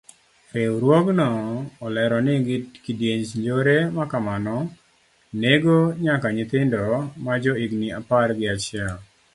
Riwruogno 0.55 1.25
olero 1.89 2.17
ni 2.27 2.35
kidienj 2.85 3.23
njore 3.41 3.77
makamano 3.97 4.57
nego 5.41 5.75
nyaka 6.03 6.27
nyithindo 6.35 6.83
majo 7.25 7.51
higni 7.59 7.87
apar 7.99 8.27
gi 8.37 8.45
achiel. 8.55 8.95